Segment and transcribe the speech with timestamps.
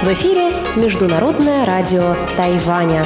[0.00, 3.04] В эфире Международное радио Тайваня.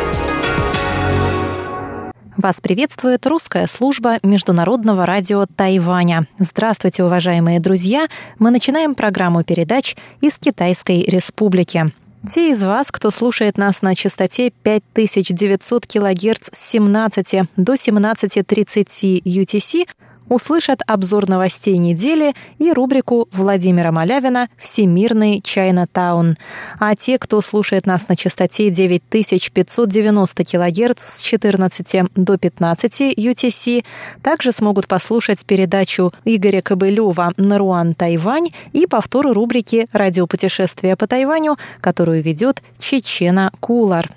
[2.37, 6.26] Вас приветствует русская служба Международного радио Тайваня.
[6.38, 8.08] Здравствуйте, уважаемые друзья!
[8.38, 11.90] Мы начинаем программу передач из Китайской Республики.
[12.31, 19.88] Те из вас, кто слушает нас на частоте 5900 кГц с 17 до 17.30 UTC,
[20.28, 26.36] услышат обзор новостей недели и рубрику Владимира Малявина «Всемирный Чайна-таун».
[26.78, 33.84] А те, кто слушает нас на частоте 9590 кГц с 14 до 15 UTC,
[34.22, 42.22] также смогут послушать передачу Игоря Кобылева «Наруан Тайвань» и повторы рубрики «Радиопутешествия по Тайваню», которую
[42.22, 44.10] ведет Чечена Кулар.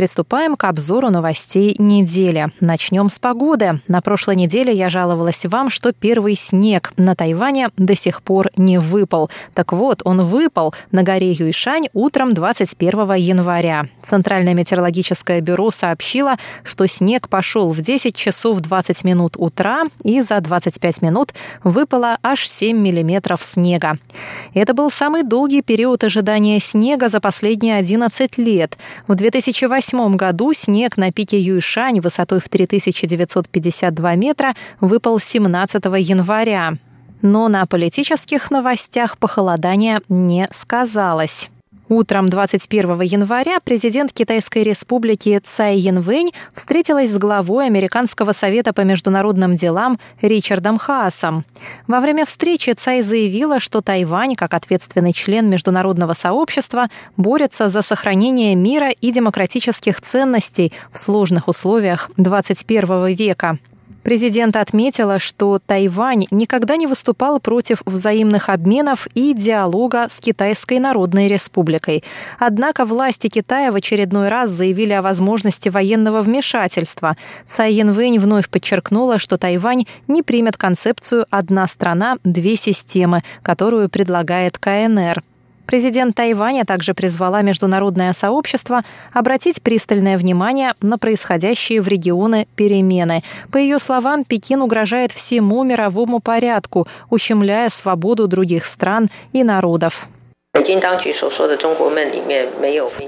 [0.00, 2.50] Приступаем к обзору новостей недели.
[2.58, 3.82] Начнем с погоды.
[3.86, 8.78] На прошлой неделе я жаловалась вам, что первый снег на Тайване до сих пор не
[8.78, 9.28] выпал.
[9.52, 13.88] Так вот, он выпал на горе Юйшань утром 21 января.
[14.02, 20.40] Центральное метеорологическое бюро сообщило, что снег пошел в 10 часов 20 минут утра и за
[20.40, 23.98] 25 минут выпало аж 7 миллиметров снега.
[24.54, 28.78] Это был самый долгий период ожидания снега за последние 11 лет.
[29.06, 36.74] В 2008 2008 году снег на пике Юйшань высотой в 3952 метра выпал 17 января.
[37.22, 41.50] Но на политических новостях похолодание не сказалось.
[41.90, 49.56] Утром 21 января президент Китайской республики Цай Янвэнь встретилась с главой Американского совета по международным
[49.56, 51.44] делам Ричардом Хаасом.
[51.88, 58.54] Во время встречи Цай заявила, что Тайвань, как ответственный член международного сообщества, борется за сохранение
[58.54, 63.58] мира и демократических ценностей в сложных условиях 21 века.
[64.02, 71.28] Президент отметила, что Тайвань никогда не выступал против взаимных обменов и диалога с Китайской Народной
[71.28, 72.02] Республикой.
[72.38, 77.16] Однако власти Китая в очередной раз заявили о возможности военного вмешательства.
[77.46, 84.58] Цай Янвэнь вновь подчеркнула, что Тайвань не примет концепцию «одна страна, две системы», которую предлагает
[84.58, 85.22] КНР.
[85.70, 88.82] Президент Тайваня также призвала международное сообщество
[89.12, 93.22] обратить пристальное внимание на происходящие в регионе перемены.
[93.52, 100.08] По ее словам, Пекин угрожает всему мировому порядку, ущемляя свободу других стран и народов.
[100.52, 100.62] В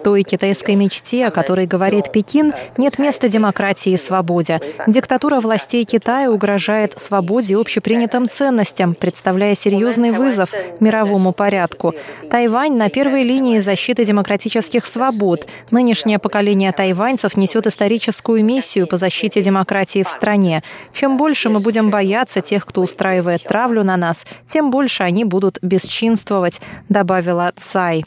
[0.02, 4.60] той китайской мечте, о которой говорит Пекин, нет места демократии и свободе.
[4.86, 10.50] Диктатура властей Китая угрожает свободе и общепринятым ценностям, представляя серьезный вызов
[10.80, 11.94] мировому порядку.
[12.30, 15.46] Тайвань на первой линии защиты демократических свобод.
[15.70, 20.62] Нынешнее поколение тайваньцев несет историческую миссию по защите демократии в стране.
[20.92, 25.58] Чем больше мы будем бояться тех, кто устраивает травлю на нас, тем больше они будут
[25.60, 28.04] бесчинствовать, добавил добавила Цай.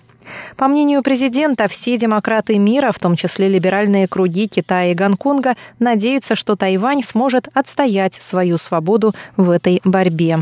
[0.57, 6.35] По мнению президента, все демократы мира, в том числе либеральные круги Китая и Гонконга, надеются,
[6.35, 10.39] что Тайвань сможет отстоять свою свободу в этой борьбе.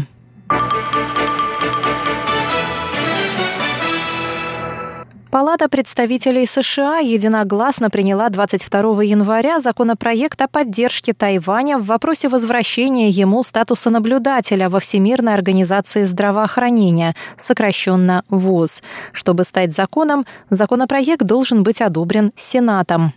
[5.33, 13.41] Палата представителей США единогласно приняла 22 января законопроект о поддержке Тайваня в вопросе возвращения ему
[13.41, 18.83] статуса наблюдателя во Всемирной организации здравоохранения, сокращенно ВОЗ.
[19.11, 23.13] Чтобы стать законом, законопроект должен быть одобрен Сенатом.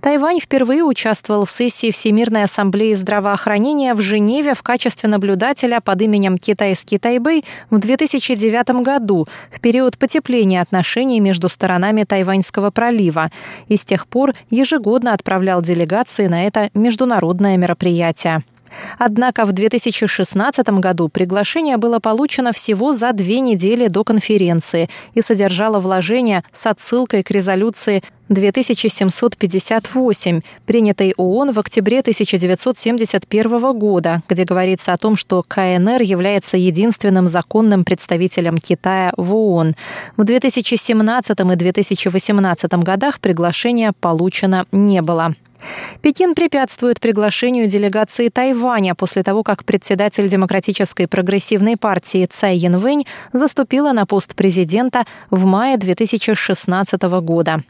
[0.00, 6.38] Тайвань впервые участвовал в сессии Всемирной ассамблеи здравоохранения в Женеве в качестве наблюдателя под именем
[6.38, 13.30] Китайский Тайбэй в 2009 году, в период потепления отношений между сторонами Тайваньского пролива,
[13.68, 18.42] и с тех пор ежегодно отправлял делегации на это международное мероприятие.
[18.98, 25.80] Однако в 2016 году приглашение было получено всего за две недели до конференции и содержало
[25.80, 34.98] вложение с отсылкой к резолюции 2758, принятой ООН в октябре 1971 года, где говорится о
[34.98, 39.76] том, что КНР является единственным законным представителем Китая в ООН.
[40.16, 45.34] В 2017 и 2018 годах приглашения получено не было.
[46.02, 53.92] Пекин препятствует приглашению делегации Тайваня после того, как председатель Демократической прогрессивной партии Цай Янвэнь заступила
[53.92, 57.62] на пост президента в мае 2016 года.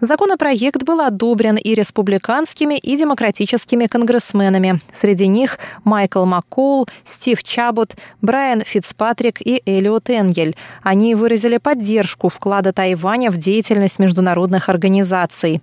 [0.00, 4.80] Законопроект был одобрен и республиканскими, и демократическими конгрессменами.
[4.92, 10.56] Среди них Майкл Маккол, Стив Чабот, Брайан Фицпатрик и Элиот Энгель.
[10.82, 15.60] Они выразили поддержку вклада Тайваня в деятельность международных организаций.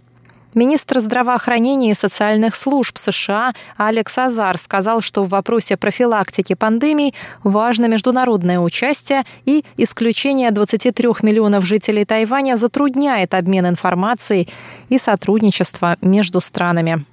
[0.55, 7.13] Министр здравоохранения и социальных служб США Алекс Азар сказал, что в вопросе профилактики пандемий
[7.44, 14.47] важно международное участие и исключение 23 миллионов жителей Тайваня затрудняет обмен информацией
[14.89, 17.05] и сотрудничество между странами.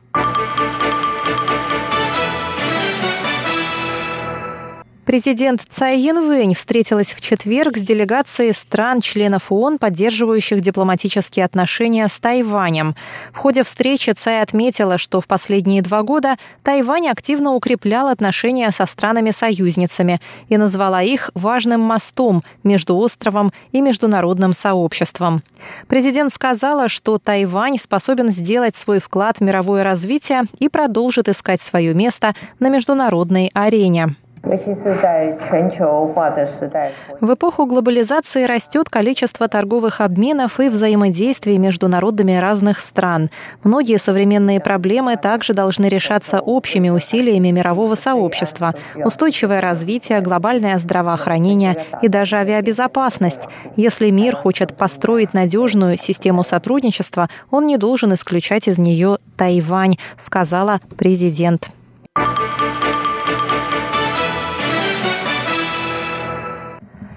[5.07, 12.95] Президент Цай Янвэнь встретилась в четверг с делегацией стран-членов ООН, поддерживающих дипломатические отношения с Тайванем.
[13.33, 18.87] В ходе встречи Цай отметила, что в последние два года Тайвань активно укреплял отношения со
[18.87, 25.43] странами-союзницами и назвала их важным мостом между островом и международным сообществом.
[25.87, 31.93] Президент сказала, что Тайвань способен сделать свой вклад в мировое развитие и продолжит искать свое
[31.93, 34.17] место на международной арене.
[37.21, 43.31] В эпоху глобализации растет количество торговых обменов и взаимодействий между народами разных стран.
[43.63, 48.75] Многие современные проблемы также должны решаться общими усилиями мирового сообщества.
[48.97, 53.49] Устойчивое развитие, глобальное здравоохранение и даже авиабезопасность.
[53.77, 60.81] Если мир хочет построить надежную систему сотрудничества, он не должен исключать из нее Тайвань, сказала
[60.99, 61.71] президент.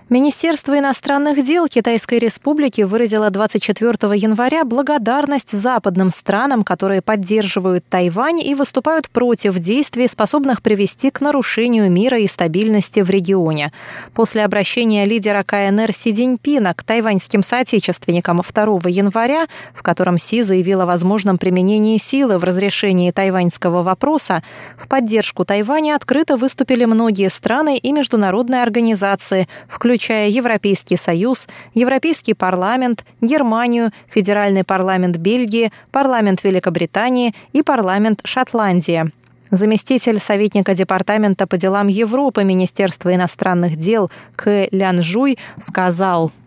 [0.09, 8.55] Министерство иностранных дел Китайской Республики выразило 24 января благодарность западным странам, которые поддерживают Тайвань и
[8.55, 13.73] выступают против действий, способных привести к нарушению мира и стабильности в регионе.
[14.13, 20.83] После обращения лидера КНР Си Диньпина к тайваньским соотечественникам 2 января, в котором Си заявила
[20.83, 24.41] о возможном применении силы в разрешении тайваньского вопроса,
[24.77, 32.35] в поддержку Тайваня открыто выступили многие страны и международные организации, включая включая Европейский Союз, Европейский
[32.35, 39.11] парламент, Германию, Федеральный парламент Бельгии, парламент Великобритании и парламент Шотландии.
[39.49, 44.67] Заместитель советника Департамента по делам Европы Министерства иностранных дел К.
[44.71, 46.31] Лянжуй сказал–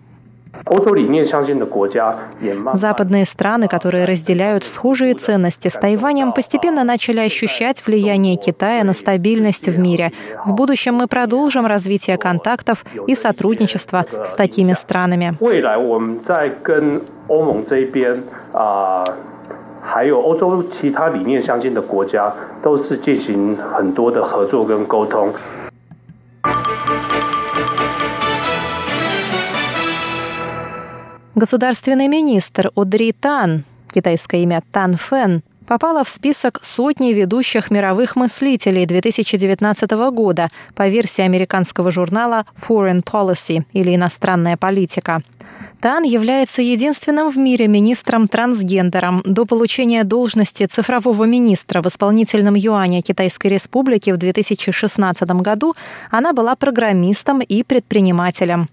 [2.74, 9.68] Западные страны, которые разделяют схожие ценности с Тайванем, постепенно начали ощущать влияние Китая на стабильность
[9.68, 10.13] в мире.
[10.45, 15.38] В будущем мы продолжим развитие контактов и сотрудничества с такими странами.
[19.88, 22.33] 还有欧洲其他理念相近的国家，
[22.63, 25.31] 都是进行很多的合作跟沟通。
[31.40, 38.84] Государственный министр Одри Тан, китайское имя Тан Фэн, попала в список сотни ведущих мировых мыслителей
[38.84, 45.22] 2019 года по версии американского журнала Foreign Policy или «Иностранная политика».
[45.81, 49.22] Тан является единственным в мире министром-трансгендером.
[49.25, 55.75] До получения должности цифрового министра в исполнительном юане Китайской Республики в 2016 году
[56.10, 58.69] она была программистом и предпринимателем.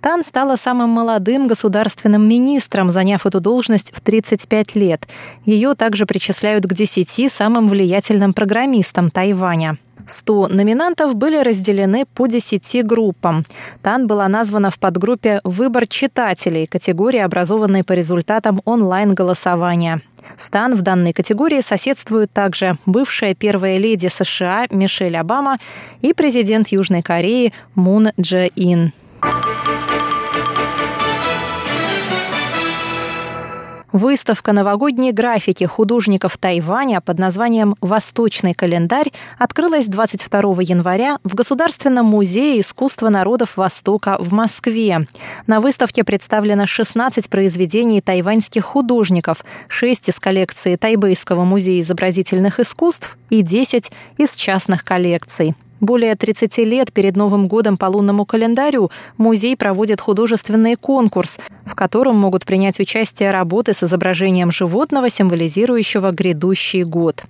[0.00, 5.06] Тан стала самым молодым государственным министром, заняв эту должность в 35 лет.
[5.44, 9.78] Ее также причисляют к 10 самым влиятельным программистам Тайваня.
[10.06, 13.44] 100 номинантов были разделены по 10 группам.
[13.82, 20.00] Тан была названа в подгруппе «Выбор читателей», категории, образованной по результатам онлайн-голосования.
[20.38, 25.58] Стан в данной категории соседствуют также бывшая первая леди США Мишель Обама
[26.00, 28.92] и президент Южной Кореи Мун Дже Ин.
[33.94, 42.60] Выставка новогодней графики художников Тайваня под названием «Восточный календарь» открылась 22 января в Государственном музее
[42.60, 45.06] искусства народов Востока в Москве.
[45.46, 53.42] На выставке представлено 16 произведений тайваньских художников, 6 из коллекции Тайбэйского музея изобразительных искусств и
[53.42, 55.54] 10 из частных коллекций.
[55.84, 62.16] Более 30 лет перед Новым годом по лунному календарю музей проводит художественный конкурс, в котором
[62.16, 67.24] могут принять участие работы с изображением животного, символизирующего грядущий год.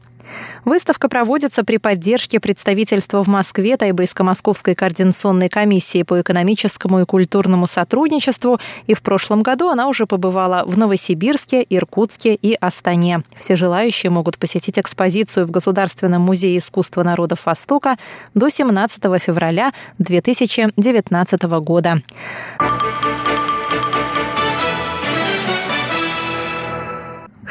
[0.64, 8.60] Выставка проводится при поддержке представительства в Москве Тайбэйско-Московской координационной комиссии по экономическому и культурному сотрудничеству,
[8.86, 13.22] и в прошлом году она уже побывала в Новосибирске, Иркутске и Астане.
[13.36, 17.96] Все желающие могут посетить экспозицию в Государственном музее искусства народов Востока
[18.34, 22.02] до 17 февраля 2019 года.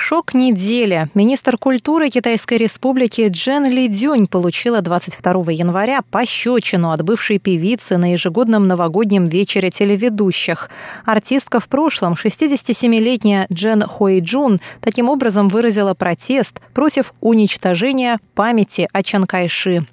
[0.05, 1.07] Шок недели.
[1.13, 8.11] Министр культуры Китайской республики Джен Ли Дюнь получила 22 января пощечину от бывшей певицы на
[8.11, 10.69] ежегодном новогоднем вечере телеведущих.
[11.05, 19.03] Артистка в прошлом, 67-летняя Джен Хуэй Джун, таким образом выразила протест против уничтожения памяти о
[19.03, 19.87] Чан Кайши.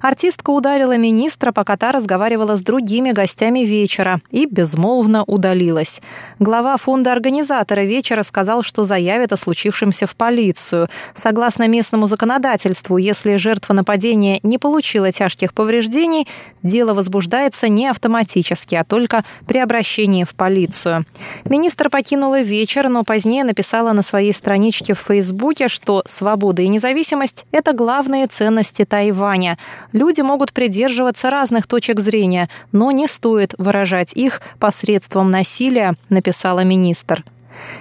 [0.00, 6.00] Артистка ударила министра, пока та разговаривала с другими гостями вечера и безмолвно удалилась.
[6.38, 10.88] Глава фонда организатора вечера сказал, что заявит о случившемся в полицию.
[11.14, 16.26] Согласно местному законодательству, если жертва нападения не получила тяжких повреждений,
[16.62, 21.04] дело возбуждается не автоматически, а только при обращении в полицию.
[21.48, 27.46] Министр покинула вечер, но позднее написала на своей страничке в Фейсбуке, что свобода и независимость–
[27.52, 29.55] это главные ценности Тайваня.
[29.92, 37.24] Люди могут придерживаться разных точек зрения, но не стоит выражать их посредством насилия, написала министр.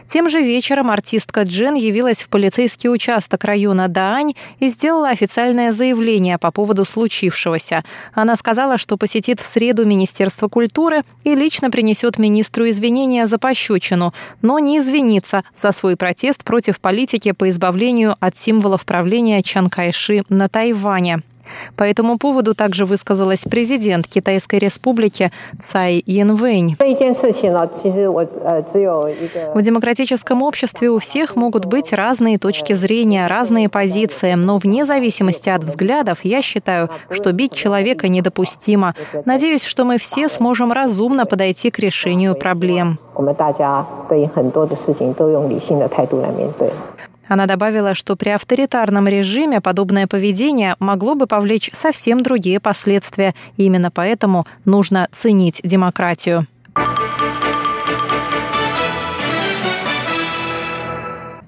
[0.07, 6.37] Тем же вечером артистка Джен явилась в полицейский участок района Даань и сделала официальное заявление
[6.37, 7.83] по поводу случившегося.
[8.13, 14.13] Она сказала, что посетит в среду Министерство культуры и лично принесет министру извинения за пощечину,
[14.41, 20.23] но не извинится за свой протест против политики по избавлению от символов правления Чан Кайши
[20.29, 21.21] на Тайване.
[21.75, 26.75] По этому поводу также высказалась президент Китайской республики Цай Янвэнь.
[29.53, 35.49] В демократическом обществе у всех могут быть разные точки зрения, разные позиции, но вне зависимости
[35.49, 38.95] от взглядов я считаю, что бить человека недопустимо.
[39.25, 42.99] Надеюсь, что мы все сможем разумно подойти к решению проблем.
[47.27, 53.33] Она добавила, что при авторитарном режиме подобное поведение могло бы повлечь совсем другие последствия.
[53.57, 56.47] И именно поэтому нужно ценить демократию.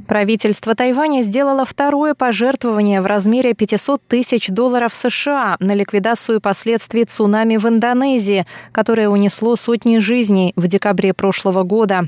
[0.07, 7.57] Правительство Тайваня сделало второе пожертвование в размере 500 тысяч долларов США на ликвидацию последствий цунами
[7.57, 12.07] в Индонезии, которое унесло сотни жизней в декабре прошлого года.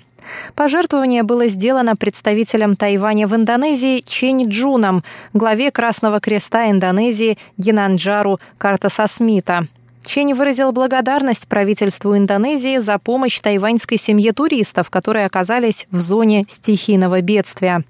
[0.56, 9.68] Пожертвование было сделано представителем Тайваня в Индонезии Чень Джуном, главе Красного Креста Индонезии Генанджару Картасасмита.
[10.06, 17.22] Чень выразил благодарность правительству Индонезии за помощь тайваньской семье туристов, которые оказались в зоне стихийного
[17.22, 17.84] бедствия.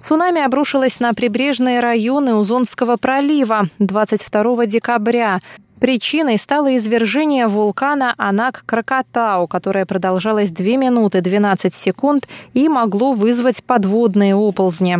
[0.00, 5.40] Цунами обрушилось на прибрежные районы Узонского пролива 22 декабря.
[5.80, 14.34] Причиной стало извержение вулкана Анак-Кракатау, которое продолжалось 2 минуты 12 секунд и могло вызвать подводные
[14.34, 14.98] оползни.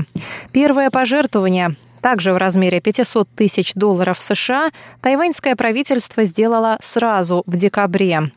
[0.52, 8.30] Первое пожертвование также в размере 500 тысяч долларов США тайваньское правительство сделало сразу в декабре.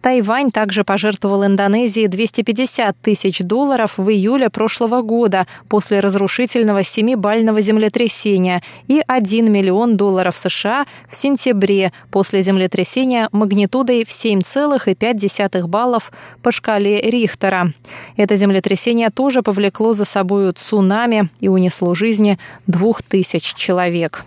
[0.00, 8.62] Тайвань также пожертвовал Индонезии 250 тысяч долларов в июле прошлого года после разрушительного семибального землетрясения
[8.86, 17.00] и 1 миллион долларов США в сентябре после землетрясения магнитудой в 7,5 баллов по шкале
[17.00, 17.72] Рихтера.
[18.16, 24.24] Это землетрясение тоже повлекло за собой цунами и унесло жизни двух тысяч человек.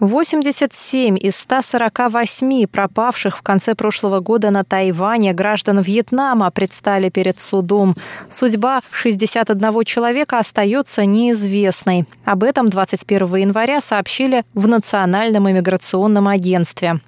[0.00, 7.96] 87 из 148 пропавших в конце прошлого года на Тайване граждан Вьетнама предстали перед судом.
[8.30, 12.06] Судьба 61 человека остается неизвестной.
[12.24, 17.00] Об этом 21 января сообщили в Национальном иммиграционном агентстве.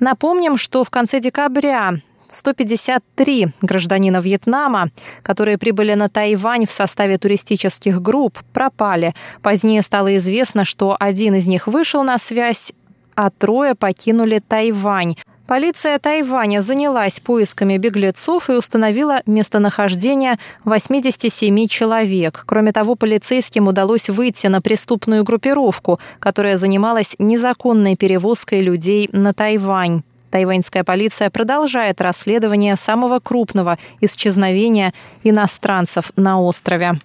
[0.00, 1.98] Напомним, что в конце декабря
[2.34, 4.90] 153 гражданина Вьетнама,
[5.22, 9.14] которые прибыли на Тайвань в составе туристических групп, пропали.
[9.42, 12.72] Позднее стало известно, что один из них вышел на связь,
[13.14, 15.14] а трое покинули Тайвань.
[15.46, 22.44] Полиция Тайваня занялась поисками беглецов и установила местонахождение 87 человек.
[22.46, 30.02] Кроме того, полицейским удалось выйти на преступную группировку, которая занималась незаконной перевозкой людей на Тайвань.
[30.34, 36.98] Тайваньская полиция продолжает расследование самого крупного исчезновения иностранцев на острове.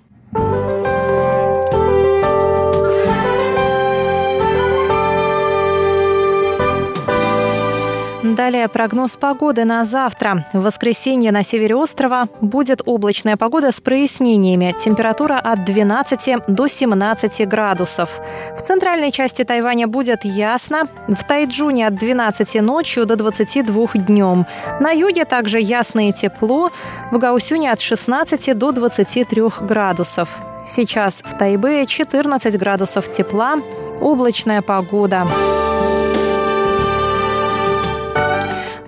[8.39, 10.45] Далее прогноз погоды на завтра.
[10.53, 14.73] В воскресенье на севере острова будет облачная погода с прояснениями.
[14.79, 18.09] Температура от 12 до 17 градусов.
[18.55, 20.87] В центральной части Тайваня будет ясно.
[21.09, 24.45] В Тайджуне от 12 ночью до 22 днем.
[24.79, 26.71] На юге также ясно и тепло.
[27.11, 30.29] В Гаусюне от 16 до 23 градусов.
[30.65, 33.55] Сейчас в Тайбе 14 градусов тепла.
[33.99, 35.27] Облачная погода.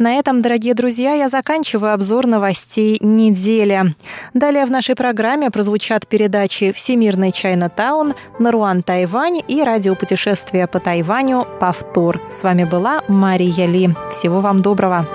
[0.01, 3.93] На этом, дорогие друзья, я заканчиваю обзор новостей недели.
[4.33, 12.19] Далее в нашей программе прозвучат передачи «Всемирный Чайна-таун», «Наруан Тайвань» и радиопутешествие по Тайваню «Повтор».
[12.31, 13.89] С вами была Мария Ли.
[14.09, 15.05] Всего вам доброго.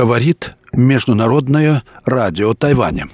[0.00, 3.10] Говорит Международное радио Тайваня.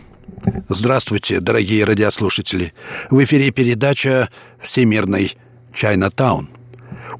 [0.69, 2.75] Здравствуйте, дорогие радиослушатели.
[3.11, 4.29] В эфире передача
[4.61, 5.35] «Всемирный
[5.73, 6.49] Чайна-таун».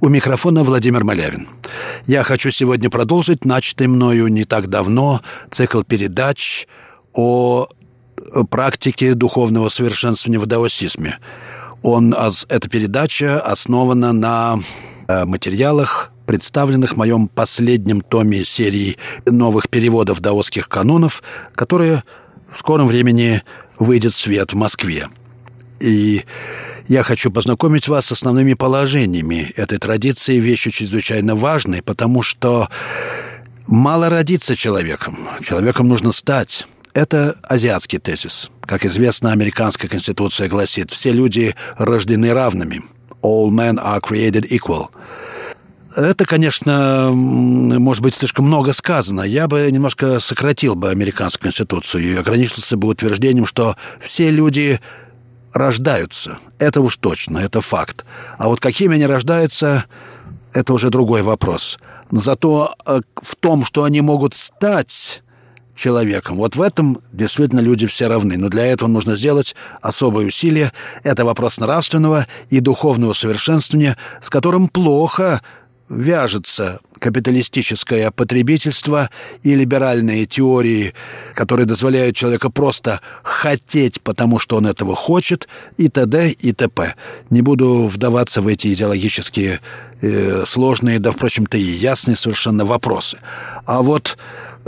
[0.01, 1.49] У микрофона Владимир Малявин.
[2.07, 5.21] Я хочу сегодня продолжить начатый мною не так давно
[5.51, 6.69] цикл передач
[7.13, 7.67] о
[8.49, 11.19] практике духовного совершенствования в даосизме.
[11.83, 14.61] Он, эта передача основана на
[15.09, 21.23] э, материалах представленных в моем последнем томе серии новых переводов даосских канонов,
[21.55, 22.03] которые
[22.51, 23.43] в скором времени
[23.79, 25.09] выйдет в свет в Москве.
[25.81, 26.25] И
[26.89, 32.69] я хочу познакомить вас с основными положениями этой традиции, вещи чрезвычайно важной, потому что
[33.67, 36.67] мало родиться человеком, человеком нужно стать.
[36.95, 38.51] Это азиатский тезис.
[38.63, 42.83] Как известно, американская конституция гласит, все люди рождены равными.
[43.23, 44.89] All men are created equal.
[45.97, 49.23] Это, конечно, может быть, слишком много сказано.
[49.23, 54.79] Я бы немножко сократил бы американскую конституцию и ограничился бы утверждением, что все люди
[55.55, 56.39] рождаются.
[56.59, 58.05] Это уж точно, это факт.
[58.37, 59.87] А вот какими они рождаются,
[60.53, 61.79] это уже другой вопрос.
[62.11, 65.23] Зато э, в том, что они могут стать
[65.75, 66.37] человеком.
[66.37, 68.37] Вот в этом действительно люди все равны.
[68.37, 70.73] Но для этого нужно сделать особые усилия.
[71.05, 75.41] Это вопрос нравственного и духовного совершенствования, с которым плохо
[75.89, 79.11] вяжется капиталистическое потребительство
[79.43, 80.95] и либеральные теории,
[81.35, 86.31] которые дозволяют человеку просто хотеть, потому что он этого хочет, и т.д.
[86.31, 86.95] и т.п.
[87.31, 89.61] Не буду вдаваться в эти идеологические
[90.01, 93.19] э, сложные, да, впрочем-то, и ясные совершенно вопросы.
[93.67, 94.17] А вот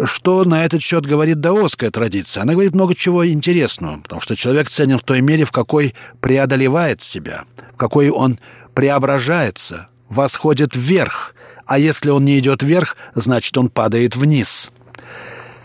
[0.04, 2.42] что на этот счет говорит даосская традиция?
[2.42, 7.02] Она говорит много чего интересного, потому что человек ценен в той мере, в какой преодолевает
[7.02, 8.38] себя, в какой он
[8.74, 11.34] преображается– восходит вверх,
[11.66, 14.70] а если он не идет вверх, значит, он падает вниз.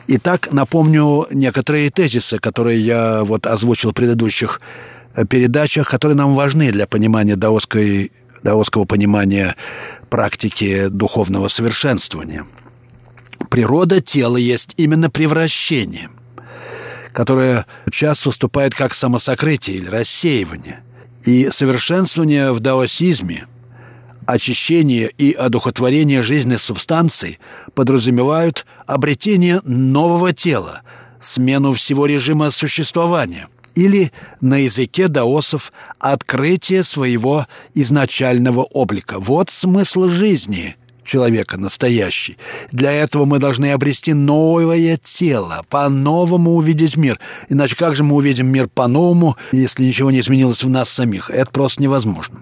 [0.07, 4.59] Итак, напомню некоторые тезисы, которые я вот озвучил в предыдущих
[5.15, 8.11] э, передачах, которые нам важны для понимания даосской,
[8.43, 9.55] даосского понимания
[10.09, 12.45] практики духовного совершенствования.
[13.49, 16.09] Природа тела есть именно превращение,
[17.13, 20.81] которое часто выступает как самосокрытие или рассеивание.
[21.23, 23.47] И совершенствование в даосизме–
[24.25, 27.39] очищение и одухотворение жизненной субстанции
[27.73, 30.81] подразумевают обретение нового тела,
[31.19, 39.19] смену всего режима существования или, на языке даосов, открытие своего изначального облика.
[39.19, 42.37] Вот смысл жизни человека настоящий.
[42.71, 47.19] Для этого мы должны обрести новое тело, по-новому увидеть мир.
[47.49, 51.29] Иначе как же мы увидим мир по-новому, если ничего не изменилось в нас самих?
[51.29, 52.39] Это просто невозможно.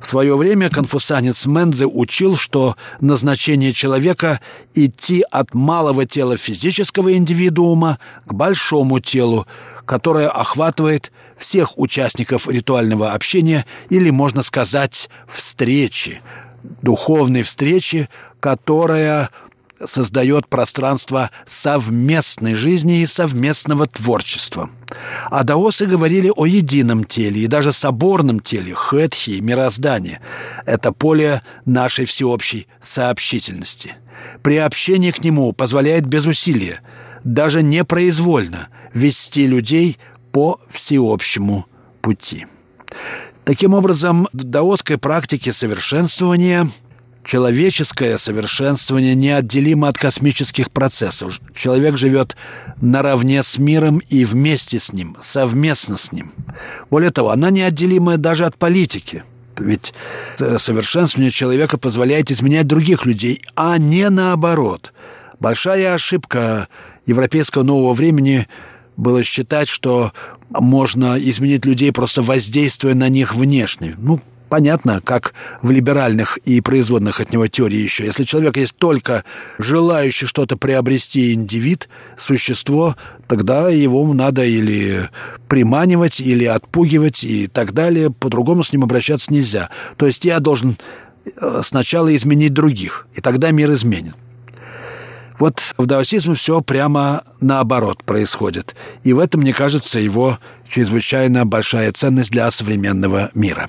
[0.00, 4.40] В свое время конфусанец Мензе учил, что назначение человека–
[4.74, 9.46] идти от малого тела физического индивидуума к большому телу,
[9.86, 16.20] которое охватывает всех участников ритуального общения или, можно сказать, встречи,
[16.82, 18.08] духовной встречи,
[18.40, 19.30] которая
[19.84, 24.70] создает пространство совместной жизни и совместного творчества.
[25.30, 30.20] А даосы говорили о едином теле и даже соборном теле, хэтхи, мироздания.
[30.64, 33.94] Это поле нашей всеобщей сообщительности.
[34.42, 36.80] Приобщение к нему позволяет без усилия,
[37.24, 39.98] даже непроизвольно, вести людей
[40.32, 41.66] по всеобщему
[42.00, 42.46] пути.
[43.44, 46.70] Таким образом, в даосской практике совершенствования–
[47.24, 51.40] человеческое совершенствование неотделимо от космических процессов.
[51.54, 52.36] Человек живет
[52.80, 56.32] наравне с миром и вместе с ним, совместно с ним.
[56.90, 59.24] Более того, она неотделимая даже от политики.
[59.58, 59.94] Ведь
[60.36, 64.92] совершенствование человека позволяет изменять других людей, а не наоборот.
[65.40, 66.68] Большая ошибка
[67.06, 68.48] европейского нового времени
[68.96, 70.12] было считать, что
[70.50, 73.94] можно изменить людей, просто воздействуя на них внешне.
[73.98, 74.20] Ну,
[74.54, 78.04] Понятно, как в либеральных и производных от него теории еще.
[78.04, 79.24] Если человек есть только
[79.58, 82.94] желающий что-то приобрести индивид, существо,
[83.26, 85.10] тогда его надо или
[85.48, 88.10] приманивать, или отпугивать и так далее.
[88.10, 89.70] По-другому с ним обращаться нельзя.
[89.96, 90.76] То есть я должен
[91.24, 94.14] э, сначала изменить других, и тогда мир изменит.
[95.44, 98.74] Вот в даосизме все прямо наоборот происходит.
[99.02, 103.68] И в этом, мне кажется, его чрезвычайно большая ценность для современного мира.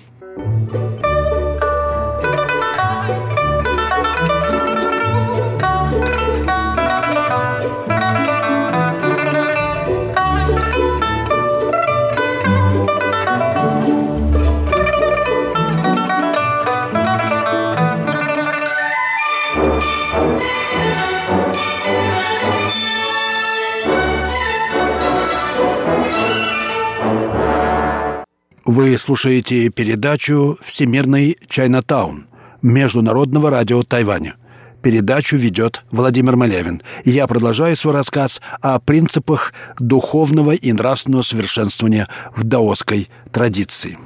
[28.65, 32.25] Вы слушаете передачу «Всемирный Чайнатаун»
[32.63, 34.37] Международного радио Тайваня.
[34.81, 36.81] Передачу ведет Владимир Малявин.
[37.03, 43.99] Я продолжаю свой рассказ о принципах духовного и нравственного совершенствования в даосской традиции.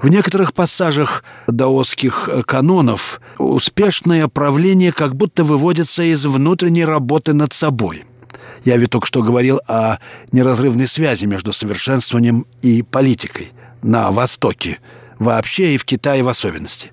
[0.00, 8.04] В некоторых пассажах даосских канонов успешное правление как будто выводится из внутренней работы над собой–
[8.64, 9.98] я ведь только что говорил о
[10.32, 14.78] неразрывной связи между совершенствованием и политикой на Востоке
[15.18, 16.92] вообще и в Китае в особенности.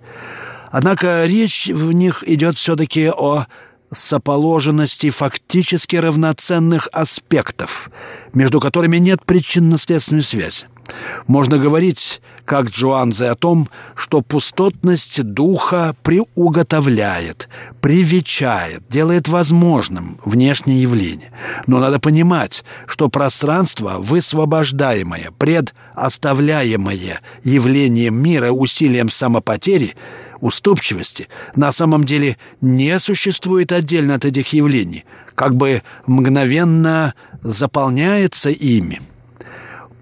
[0.71, 3.45] Однако речь в них идет все-таки о
[3.91, 7.89] соположенности фактически равноценных аспектов,
[8.33, 10.65] между которыми нет причинно-следственной связи.
[11.27, 17.49] Можно говорить, как Джоанзе, о том, что пустотность духа приуготовляет,
[17.81, 21.31] привечает, делает возможным внешнее явление.
[21.67, 29.95] Но надо понимать, что пространство, высвобождаемое, предоставляемое явлением мира усилием самопотери,
[30.39, 35.03] уступчивости, на самом деле не существует отдельно от этих явлений,
[35.35, 39.01] как бы мгновенно заполняется ими–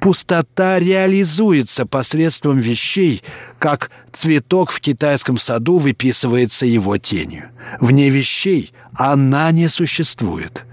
[0.06, 3.24] пустота реализуется посредством вещей,
[3.58, 7.50] как цветок в китайском саду выписывается его тенью.
[7.80, 10.68] Вне вещей она не существует.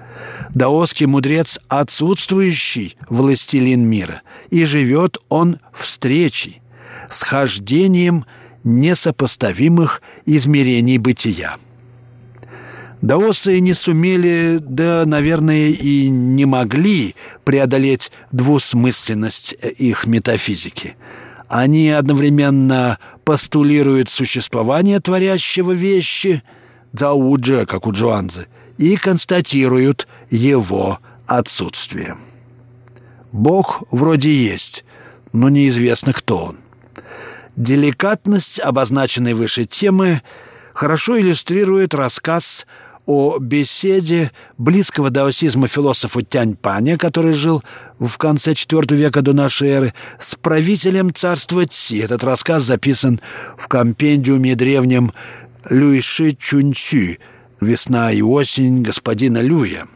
[0.50, 6.60] Даосский мудрец– отсутствующий властелин мира, и живет он встречей,
[7.08, 8.26] схождением
[8.64, 11.56] несопоставимых измерений бытия.
[13.02, 20.94] Даосы не сумели, да, наверное, и не могли преодолеть двусмысленность их метафизики.
[21.48, 26.44] Они одновременно постулируют существование творящего вещи,
[26.92, 28.46] дзауджа, как у Джуанзы,
[28.78, 32.16] и констатируют его отсутствие.
[33.32, 34.84] Бог вроде есть,
[35.32, 36.58] но неизвестно, кто он.
[37.56, 40.22] Деликатность обозначенной выше темы
[40.72, 42.66] хорошо иллюстрирует рассказ
[43.06, 47.62] о беседе близкого даосизма философа Тяньпаня, который жил
[47.98, 52.00] в конце IV века до нашей эры, с правителем царства Ци.
[52.00, 53.20] Этот рассказ записан
[53.56, 55.12] в компендиуме древнем
[55.68, 57.18] Люйши Чунчи
[57.60, 59.86] «Весна и осень господина Люя».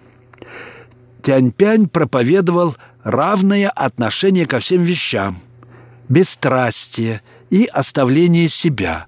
[1.22, 5.40] Тяньпянь проповедовал равное отношение ко всем вещам,
[6.08, 9.06] бесстрастие и оставление себя.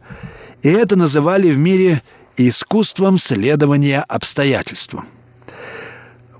[0.62, 2.02] И это называли в мире–
[2.38, 5.06] искусством следования обстоятельствам.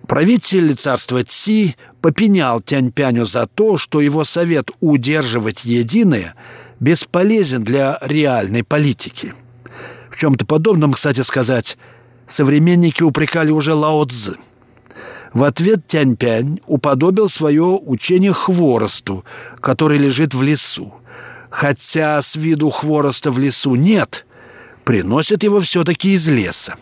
[0.07, 6.35] Правитель царства Ци попенял Тяньпяню за то, что его совет удерживать единое
[6.81, 9.35] бесполезен для реальной политики.
[10.11, 11.77] В чем-то подобном, кстати сказать,
[12.27, 14.37] современники упрекали уже Лао Цзы.
[15.35, 19.27] В ответ Тяньпянь уподобил свое учение хворосту,
[19.61, 20.95] который лежит в лесу.
[21.51, 24.25] Хотя с виду хвороста в лесу нет–
[24.89, 26.77] приносят его все-таки из леса.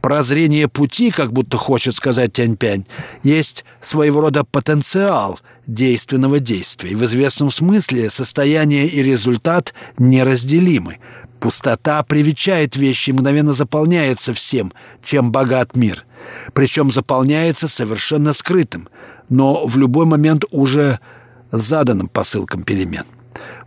[0.00, 2.86] Прозрение пути, как будто хочет сказать Тяньпянь,
[3.24, 6.90] есть своего рода потенциал действенного действия.
[6.90, 10.98] И в известном смысле состояние и результат неразделимы.
[11.40, 16.04] Пустота привечает вещи и мгновенно заполняется всем, чем богат мир.
[16.52, 18.88] Причем заполняется совершенно скрытым,
[19.28, 21.00] но в любой момент уже
[21.50, 23.06] заданным посылком перемен.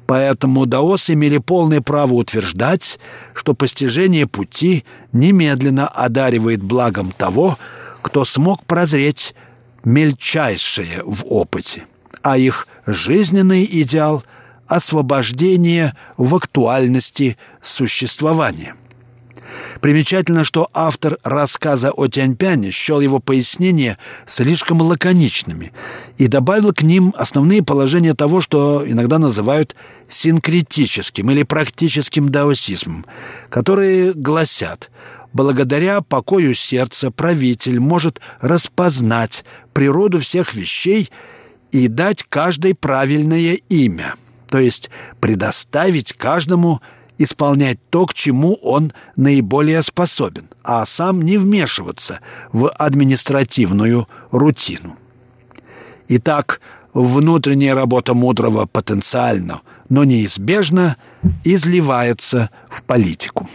[0.08, 3.00] Поэтому даосы имели полное право утверждать,
[3.34, 7.58] что постижение пути немедленно одаривает благом того,
[8.02, 9.36] кто смог прозреть
[9.84, 11.84] мельчайшее в опыте,
[12.24, 14.24] а их жизненный идеал–
[14.68, 18.76] освобождение в актуальности существования.
[19.82, 25.72] Примечательно, что автор рассказа о Тяньпяне счел его пояснения слишком лаконичными
[26.18, 29.76] и добавил к ним основные положения того, что иногда называют
[30.08, 33.06] синкретическим или практическим даосизмом,
[33.50, 34.90] которые гласят
[35.34, 41.12] благодаря покою сердца правитель может распознать природу всех вещей
[41.72, 44.16] и дать каждой правильное имя,
[44.50, 44.90] то есть
[45.20, 46.82] предоставить каждому
[47.18, 52.20] исполнять то, к чему он наиболее способен, а сам не вмешиваться
[52.52, 54.98] в административную рутину.
[56.08, 56.62] Итак,
[56.94, 60.98] внутренняя работа мудрого потенциально, но неизбежно
[61.44, 63.48] изливается в политику.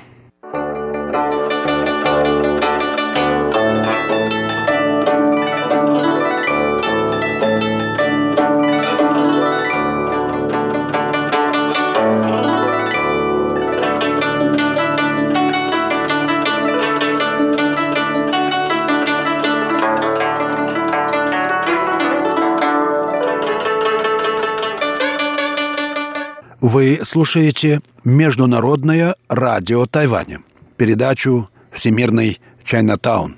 [26.62, 30.42] Вы слушаете Международное радио Тайваня,
[30.76, 33.36] передачу «Всемирный Чайнатаун».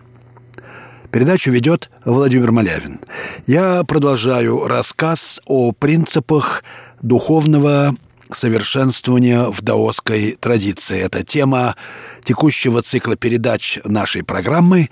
[1.11, 3.01] Передачу ведет Владимир Малявин.
[3.47, 6.65] Я продолжаю рассказ о принципах
[7.01, 7.97] духовного
[8.31, 11.01] совершенствования в даосской традиции.
[11.01, 11.77] Это тема
[12.25, 14.91] текущего цикла передач нашей программы,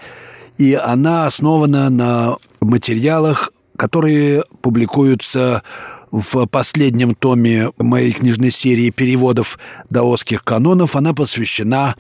[0.57, 5.63] и она основана на материалах, которые публикуются
[6.13, 9.59] в последнем томе моей книжной серии переводов
[9.91, 11.97] даосских канонов она посвящена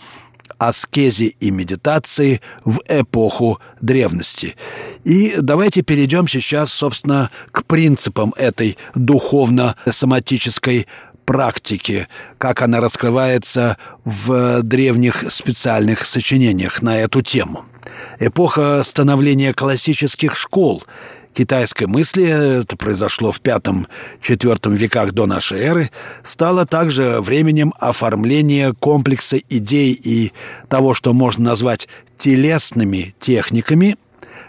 [0.59, 4.55] аскезе и медитации в эпоху древности.
[5.03, 10.87] И давайте перейдем сейчас, собственно, к принципам этой духовно-соматической
[11.25, 12.07] практики,
[12.39, 17.65] как она раскрывается в древних специальных сочинениях на эту тему.
[18.21, 20.85] Эпоха становления классических школ–
[21.35, 25.91] китайской мысли, это произошло в V-IV веках до нашей эры,
[26.23, 30.33] стало также временем оформления комплекса идей и
[30.69, 33.97] того, что можно назвать телесными техниками,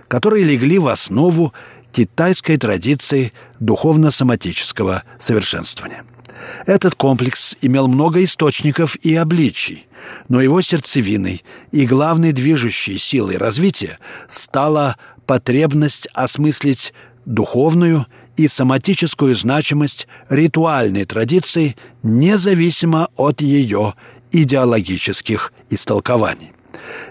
[0.07, 1.53] которые легли в основу
[1.91, 6.03] китайской традиции духовно-соматического совершенствования.
[6.65, 9.85] Этот комплекс имел много источников и обличий,
[10.29, 16.93] но его сердцевиной и главной движущей силой развития стала потребность осмыслить
[17.25, 18.05] духовную
[18.35, 23.93] и соматическую значимость ритуальной традиции независимо от ее
[24.31, 26.51] идеологических истолкований.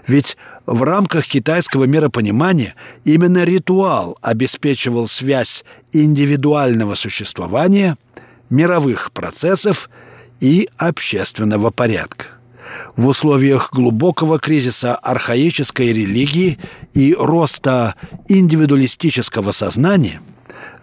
[0.07, 7.97] Ведь в рамках китайского миропонимания именно ритуал обеспечивал связь индивидуального существования,
[8.49, 9.89] мировых процессов
[10.39, 12.25] и общественного порядка
[12.95, 16.59] в условиях глубокого кризиса архаической религии
[16.93, 17.95] и роста
[18.27, 20.21] индивидуалистического сознания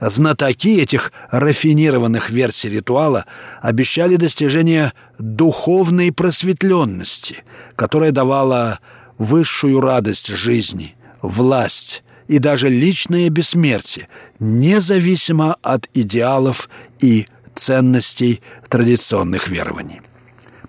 [0.01, 3.27] знатоки этих рафинированных версий ритуала
[3.61, 7.45] обещали достижение духовной просветленности,
[7.77, 8.81] которая давала
[9.19, 20.01] высшую радость жизни, власть и даже личное бессмертие, независимо от идеалов и ценностей традиционных верований.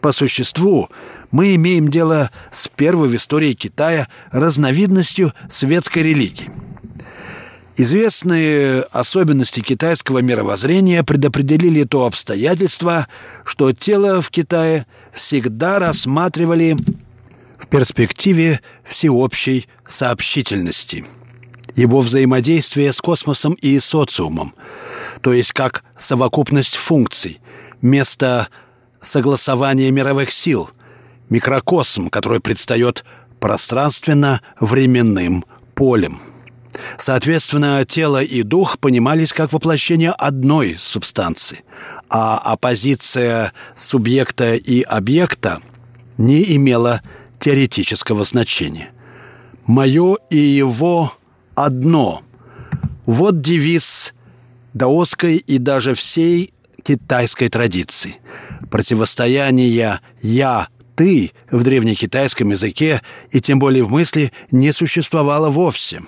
[0.01, 0.89] По существу
[1.29, 6.49] мы имеем дело с первой в истории Китая разновидностью светской религии.
[7.77, 13.07] Известные особенности китайского мировоззрения предопределили то обстоятельство,
[13.45, 16.75] что тело в Китае всегда рассматривали
[17.57, 21.05] в перспективе всеобщей сообщительности
[21.75, 24.53] его взаимодействие с космосом и социумом,
[25.21, 27.39] то есть как совокупность функций,
[27.81, 28.49] место
[29.01, 30.69] согласование мировых сил,
[31.29, 33.03] микрокосм, который предстает
[33.39, 36.21] пространственно-временным полем.
[36.97, 41.63] Соответственно, тело и дух понимались как воплощение одной субстанции,
[42.09, 45.59] а оппозиция субъекта и объекта
[46.17, 47.01] не имела
[47.39, 48.91] теоретического значения.
[49.65, 51.13] «Мое и его
[51.55, 52.21] одно»–
[53.05, 54.13] вот девиз
[54.73, 58.15] даосской и даже всей китайской традиции.
[58.71, 66.01] Противостояние «я-ты» в древнекитайском языке и тем более в мысли не существовало вовсе.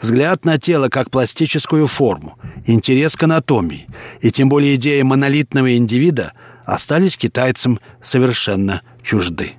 [0.00, 3.86] Взгляд на тело как пластическую форму, интерес к анатомии
[4.22, 6.32] и тем более идея монолитного индивида
[6.64, 9.52] остались китайцам совершенно чужды.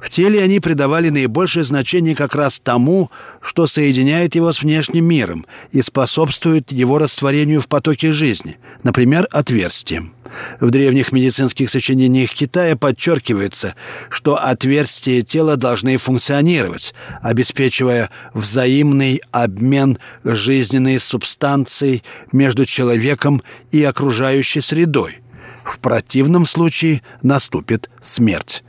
[0.00, 5.46] В теле они придавали наибольшее значение как раз тому, что соединяет его с внешним миром
[5.70, 10.14] и способствует его растворению в потоке жизни, например, отверстием.
[10.60, 13.74] В древних медицинских сочинениях Китая подчеркивается,
[14.08, 25.18] что отверстия тела должны функционировать, обеспечивая взаимный обмен жизненной субстанцией между человеком и окружающей средой.
[25.64, 28.64] В противном случае наступит смерть.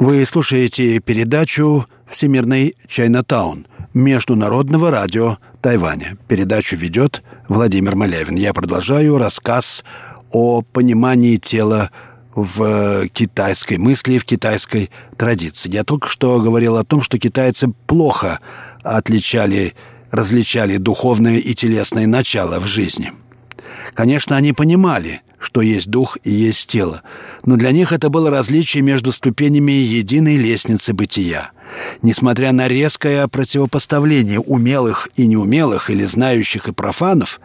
[0.00, 6.16] Вы слушаете передачу «Всемирный Чайнатаун» Международного радио Тайваня.
[6.28, 8.36] Передачу ведет Владимир Малявин.
[8.36, 9.84] Я продолжаю рассказ
[10.30, 11.90] о понимании тела
[12.36, 15.72] в китайской мысли, в китайской традиции.
[15.72, 18.38] Я только что говорил о том, что китайцы плохо
[18.84, 19.74] отличали,
[20.12, 23.12] различали духовное и телесное начало в жизни.
[23.94, 27.02] Конечно, они понимали, что есть дух и есть тело.
[27.44, 31.52] Но для них это было различие между ступенями единой лестницы бытия.
[32.02, 37.40] Несмотря на резкое противопоставление умелых и неумелых или знающих и профанов,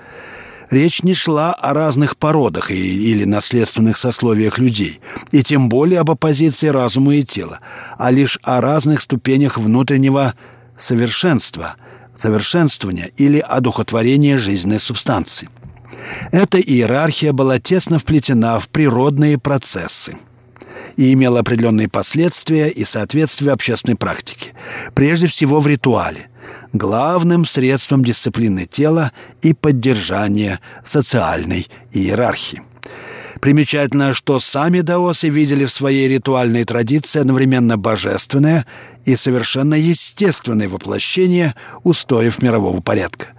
[0.69, 4.99] речь не шла о разных породах или наследственных сословиях людей,
[5.32, 7.60] и тем более об оппозиции разума и тела,
[7.97, 10.34] а лишь о разных ступенях внутреннего
[10.77, 11.75] совершенства,
[12.15, 15.49] совершенствования или одухотворения жизненной субстанции–
[16.32, 20.17] эта иерархия была тесно вплетена в природные процессы
[20.95, 24.53] и имела определенные последствия и соответствие общественной практике,
[24.93, 26.27] прежде всего в ритуале,
[26.71, 32.62] главным средством дисциплины тела и поддержания социальной иерархии.
[33.43, 38.65] Примечательно, что сами даосы видели в своей ритуальной традиции одновременно божественное
[39.03, 41.53] и совершенно естественное воплощение
[41.84, 43.34] устоев мирового порядка.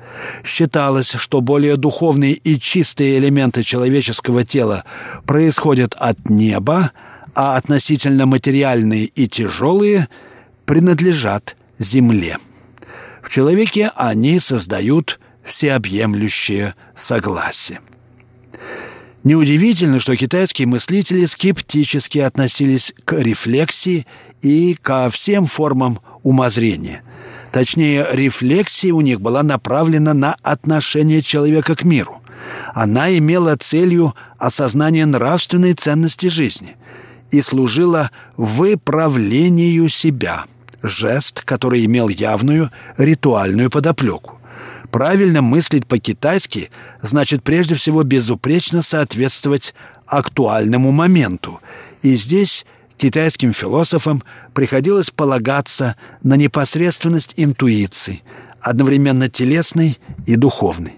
[0.44, 4.84] Считалось, что более духовные и чистые элементы человеческого тела
[5.24, 6.92] происходят от неба,
[7.34, 10.08] а относительно материальные и тяжелые
[10.66, 12.36] принадлежат земле.
[13.22, 17.80] В человеке они создают всеобъемлющее согласие.
[19.24, 24.06] Неудивительно, что китайские мыслители скептически относились к рефлексии
[24.42, 27.02] и ко всем формам умозрения.
[27.50, 32.20] Точнее, рефлексия у них была направлена на отношение человека к миру.
[32.74, 36.76] Она имела целью осознание нравственной ценности жизни
[37.30, 40.44] и служила выправлению себя,
[40.82, 44.38] жест, который имел явную ритуальную подоплеку.
[44.94, 46.70] Правильно мыслить по-китайски
[47.02, 49.74] значит прежде всего безупречно соответствовать
[50.06, 51.58] актуальному моменту.
[52.02, 52.64] И здесь
[52.96, 58.22] китайским философам приходилось полагаться на непосредственность интуиции,
[58.60, 60.94] одновременно телесной и духовной.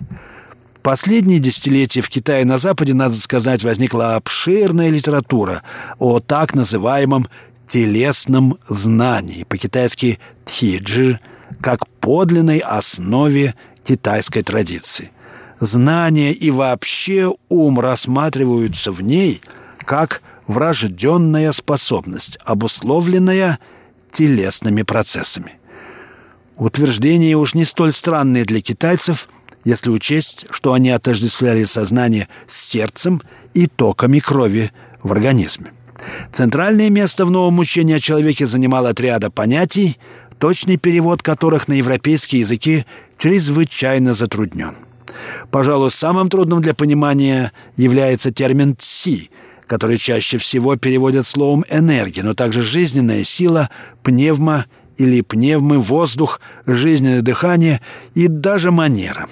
[0.82, 5.62] Последние десятилетия в Китае на Западе, надо сказать, возникла обширная литература
[5.98, 7.28] о так называемом
[7.66, 11.18] телесном знании, по-китайски «тхиджи»,
[11.62, 13.54] как подлинной основе
[13.86, 15.10] китайской традиции.
[15.60, 19.40] Знание и вообще ум рассматриваются в ней
[19.78, 23.58] как врожденная способность, обусловленная
[24.10, 25.52] телесными процессами.
[26.56, 29.28] Утверждение уж не столь странное для китайцев,
[29.64, 33.22] если учесть, что они отождествляли сознание с сердцем
[33.54, 34.72] и токами крови
[35.02, 35.72] в организме.
[36.32, 39.98] Центральное место в новом учении о человеке занимал отряда понятий,
[40.38, 42.84] точный перевод которых на европейские языки
[43.16, 44.74] чрезвычайно затруднен.
[45.50, 49.30] Пожалуй, самым трудным для понимания является термин «ци»,
[49.66, 53.70] который чаще всего переводят словом «энергия», но также «жизненная сила»,
[54.02, 54.66] «пневма»
[54.98, 57.80] или «пневмы», «воздух», «жизненное дыхание»
[58.14, 59.26] и даже «манера».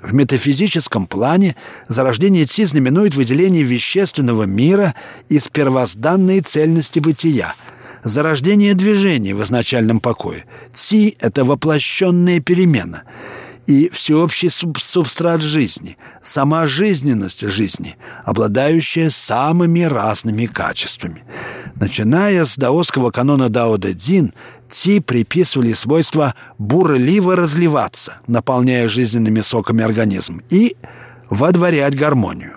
[0.00, 1.56] В метафизическом плане
[1.88, 4.94] зарождение Ци знаменует выделение вещественного мира
[5.28, 7.54] из первозданной цельности бытия–
[8.04, 10.44] зарождение движения в изначальном покое.
[10.72, 13.02] Ци– это воплощенная перемена
[13.66, 21.22] и всеобщий субстрат жизни, сама жизненность жизни, обладающая самыми разными качествами.
[21.76, 24.32] Начиная с даосского канона Дао Дэ Цзин,
[24.70, 30.76] Ци приписывали свойство бурливо разливаться, наполняя жизненными соками организм, и
[31.30, 32.56] водворять гармонию.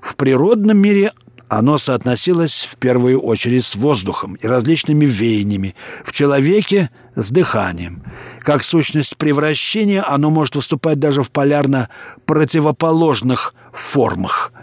[0.00, 1.12] В природном мире
[1.48, 8.02] оно соотносилось в первую очередь с воздухом и различными веяниями, в человеке с дыханием.
[8.40, 11.88] Как сущность превращения оно может выступать даже в полярно
[12.24, 14.52] противоположных формах–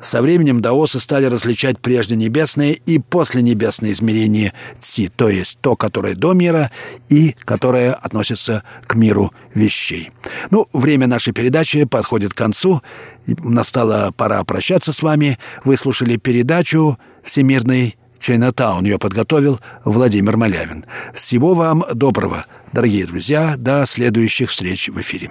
[0.00, 5.76] со временем даосы стали различать прежде небесные и после небесные измерения ци, то есть то,
[5.76, 6.70] которое до мира
[7.08, 10.10] и которое относится к миру вещей.
[10.50, 12.82] Ну, время нашей передачи подходит к концу.
[13.26, 15.38] Настала пора прощаться с вами.
[15.64, 18.84] Вы слушали передачу «Всемирный Чайнатаун».
[18.84, 20.84] Ее подготовил Владимир Малявин.
[21.14, 23.54] Всего вам доброго, дорогие друзья.
[23.56, 25.30] До следующих встреч в эфире.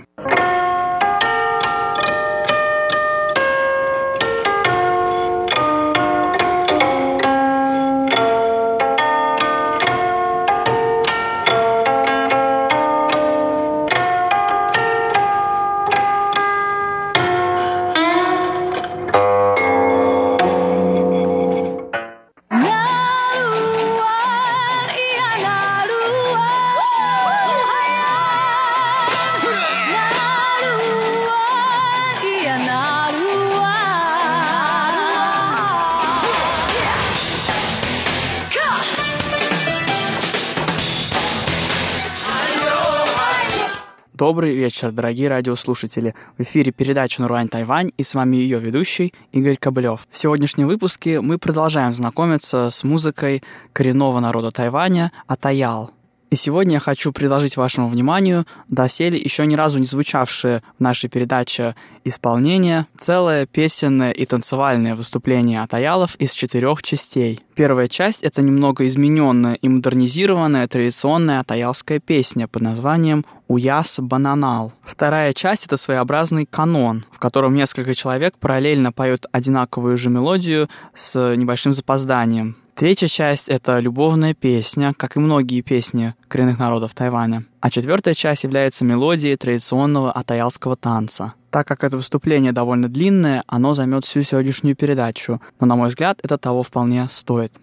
[44.39, 46.15] Добрый вечер, дорогие радиослушатели.
[46.37, 50.07] В эфире передача «Нурвань Тайвань» и с вами ее ведущий Игорь Кобылев.
[50.09, 55.91] В сегодняшнем выпуске мы продолжаем знакомиться с музыкой коренного народа Тайваня Атаял–
[56.29, 61.09] и сегодня я хочу предложить вашему вниманию доселе еще ни разу не звучавшее в нашей
[61.09, 67.41] передаче исполнение, целое песенное и танцевальное выступление атаялов из четырех частей.
[67.55, 74.71] Первая часть— это немного измененная и модернизированная традиционная атаялская песня под названием «Уяс Бананал».
[74.81, 81.35] Вторая часть— это своеобразный канон, в котором несколько человек параллельно поют одинаковую же мелодию с
[81.35, 82.55] небольшим запозданием.
[82.79, 87.43] Третья часть— это любовная песня, как и многие песни коренных народов Тайваня.
[87.59, 91.33] А четвертая часть является мелодией традиционного атаялского танца.
[91.51, 96.19] Так как это выступление довольно длинное, оно займет всю сегодняшнюю передачу, но, на мой взгляд,
[96.23, 97.59] это того вполне стоит.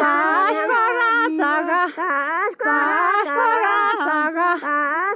[0.00, 1.80] Askora, Askora,
[3.20, 5.09] Askora, Askora,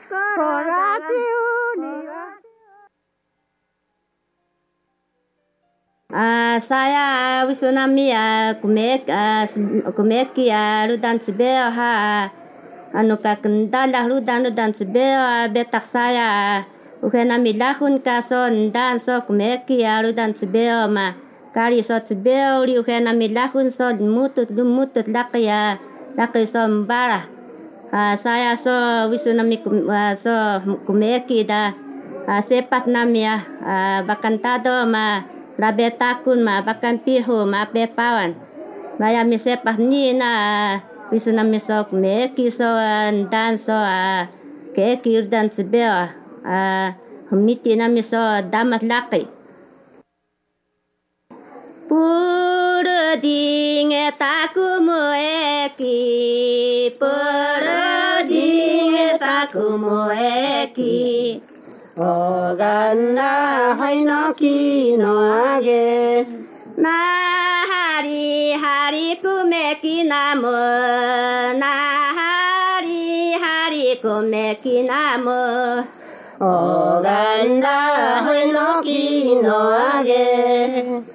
[6.15, 9.47] Ah, saya Wisunami ya ah, kumek ah,
[9.95, 12.31] kumek ya rudan cibeo ha
[12.95, 16.63] anu ka rudan rudan cibeo betak saya
[16.99, 21.15] uke nami lahun kason dan so kumek ya rudan cibeo ma
[21.55, 25.79] kari so cibeo li uke nami lahun so mutut lumutut lak ya
[26.19, 27.34] lak so mbarah
[27.95, 28.75] saya so
[29.07, 29.63] wisunami
[30.19, 30.35] so
[30.83, 31.71] kumeki da
[32.43, 33.47] sepat namia
[34.03, 35.23] bakan tado ma
[35.55, 38.35] rabetakun ma bakan pihu ma pepawan
[38.99, 40.31] maya mi sepat ni na
[41.15, 42.67] wisunami so kumeki so
[43.31, 43.79] dan so
[44.75, 46.11] kekir dan sebea
[47.31, 48.19] humiti nami so
[48.51, 49.31] damat laki
[51.85, 55.13] Puru dinge takumu
[55.63, 56.01] eki
[56.99, 57.84] puru
[59.14, 61.40] dinge taku mo eki
[62.02, 66.24] おがんなはいのきのあげ
[66.78, 70.44] なはりはりくめきなむ
[71.60, 71.68] な
[72.18, 75.84] はりはりくめきなむ
[76.40, 77.70] おがんな
[78.24, 81.13] はいのきのあげ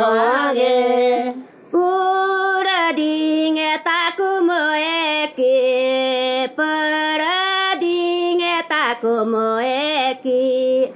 [0.00, 1.34] あげ
[1.70, 10.90] プラディゲタクムエキプラディゲタクムエキ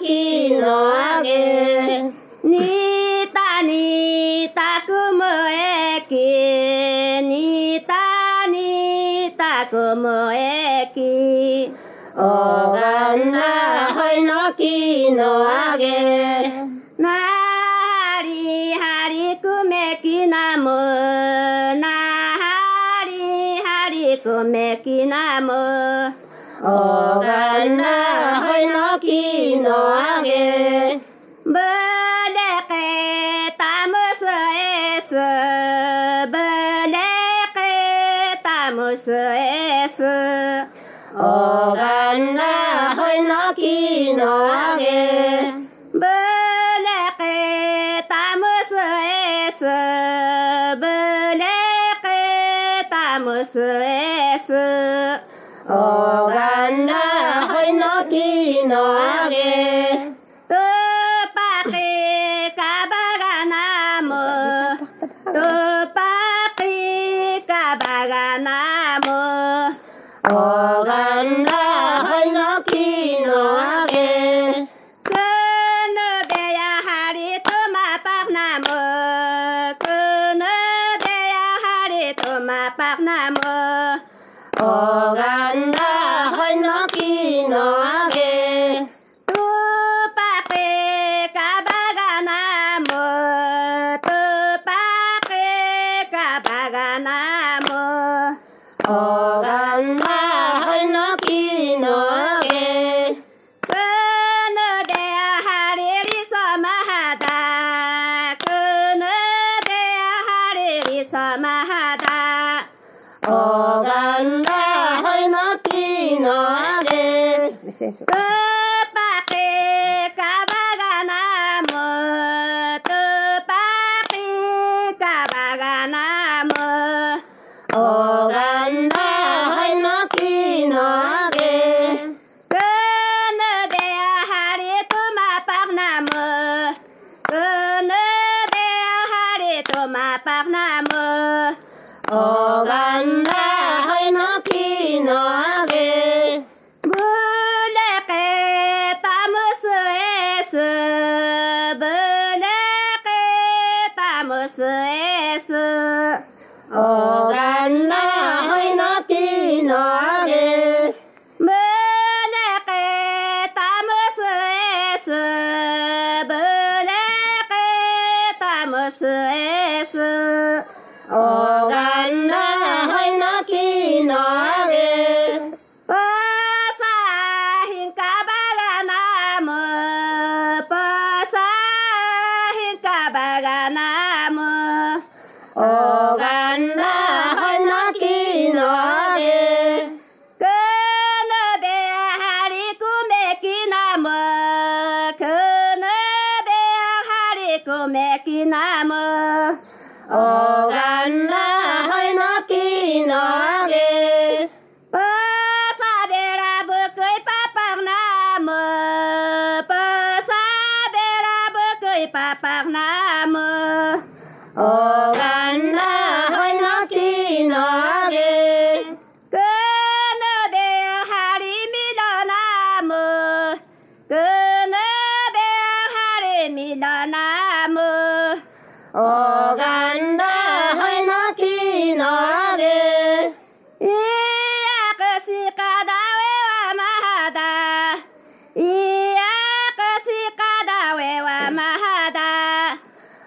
[0.00, 2.02] きのあげ。
[2.02, 7.22] にたにたくむえき。
[7.22, 11.68] にたにたくむえき。
[12.16, 13.40] おがんな
[13.94, 16.48] ほいのきのあげ。
[16.98, 20.64] なはりはりくめきなむ。
[21.78, 26.12] なはりはりくめきなむ。
[26.62, 27.99] おがんな
[29.72, 30.09] Oh.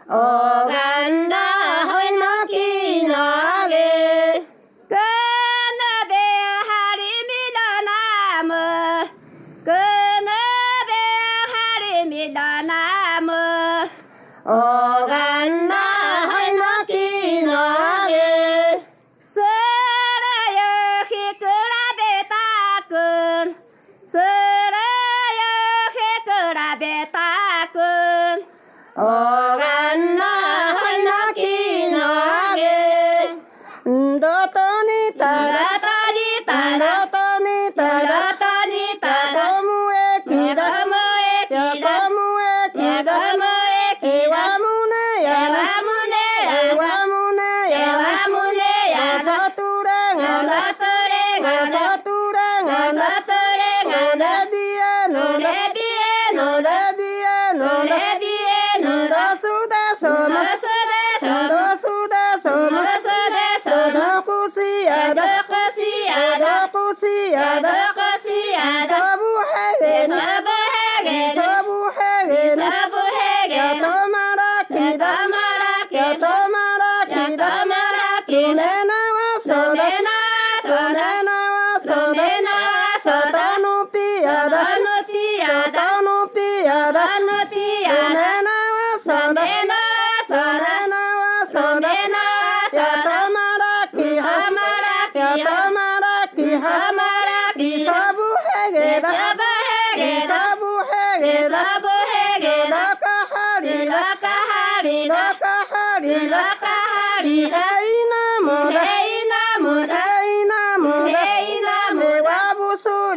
[0.10, 0.43] Oh,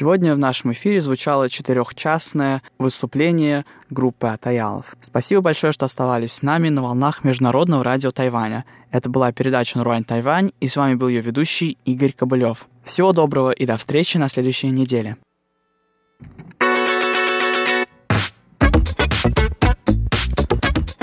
[0.00, 4.96] Сегодня в нашем эфире звучало четырехчастное выступление группы Атаялов.
[4.98, 8.64] Спасибо большое, что оставались с нами на волнах Международного радио Тайваня.
[8.92, 12.66] Это была передача «Наруань Тайвань», и с вами был ее ведущий Игорь Кобылев.
[12.82, 15.18] Всего доброго и до встречи на следующей неделе.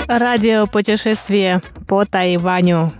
[0.08, 2.90] Радио путешествие по Тайваню.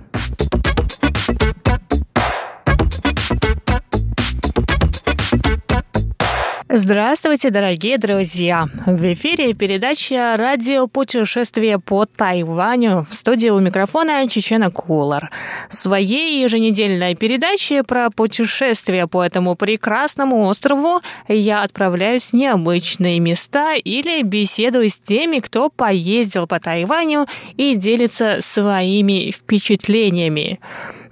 [6.71, 8.69] Здравствуйте, дорогие друзья!
[8.85, 15.31] В эфире передача «Радио путешествие по Тайваню» в студии у микрофона Чечена Кулар.
[15.71, 24.21] Своей еженедельной передаче про путешествие по этому прекрасному острову я отправляюсь в необычные места или
[24.21, 27.25] беседую с теми, кто поездил по Тайваню
[27.57, 30.61] и делится своими впечатлениями.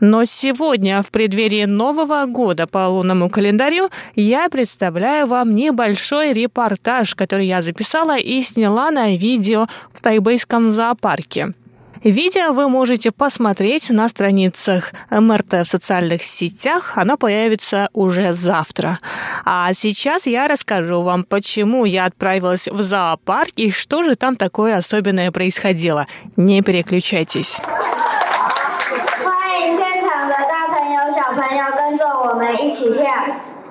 [0.01, 7.47] Но сегодня, в преддверии Нового года по лунному календарю, я представляю вам небольшой репортаж, который
[7.47, 11.53] я записала и сняла на видео в тайбэйском зоопарке.
[12.05, 16.93] Видео вы можете посмотреть на страницах МРТ в социальных сетях.
[16.95, 19.01] Оно появится уже завтра.
[19.45, 24.77] А сейчас я расскажу вам, почему я отправилась в зоопарк и что же там такое
[24.77, 26.07] особенное происходило.
[26.37, 27.57] Не переключайтесь.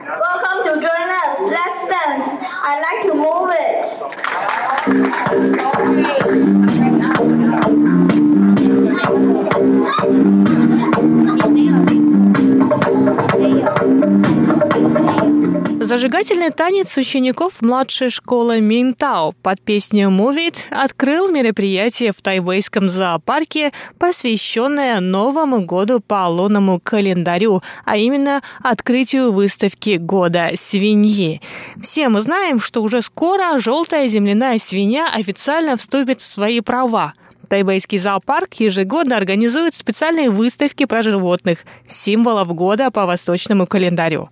[0.07, 1.39] Welcome to join us.
[1.41, 2.37] Let's dance.
[2.61, 3.85] I like to move it.
[11.41, 11.74] Okay.
[15.85, 23.71] Зажигательный танец учеников младшей школы Минтао под песню «Move It» открыл мероприятие в тайвейском зоопарке,
[23.99, 31.39] посвященное Новому году по лунному календарю, а именно открытию выставки года свиньи.
[31.79, 37.13] Все мы знаем, что уже скоро желтая земляная свинья официально вступит в свои права–
[37.45, 44.29] Тайбэйский зоопарк ежегодно организует специальные выставки про животных, символов года по восточному календарю.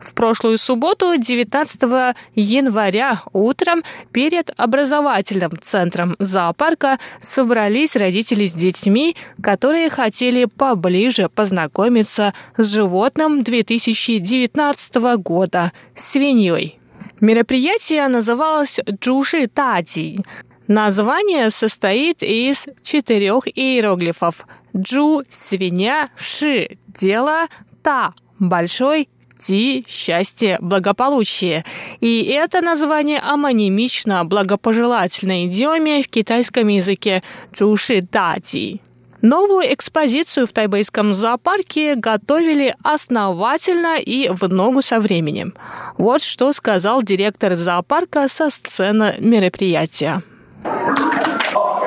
[0.00, 9.90] В прошлую субботу, 19 января, утром перед образовательным центром зоопарка собрались родители с детьми, которые
[9.90, 16.78] хотели поближе познакомиться с животным 2019 года– свиньей.
[17.20, 20.20] Мероприятие называлось «Джуши Тади»,
[20.68, 24.46] Название состоит из четырех иероглифов.
[24.76, 27.46] Джу– свинья, Ши– дело,
[27.82, 29.08] Та– большой,
[29.38, 31.64] Ти– счастье, благополучие.
[32.00, 38.80] И это название амонимично благопожелательной идиоме в китайском языке Чуши Дати.
[39.22, 45.54] Новую экспозицию в тайбэйском зоопарке готовили основательно и в ногу со временем.
[45.96, 50.22] Вот что сказал директор зоопарка со сцены мероприятия.
[50.64, 51.82] 好，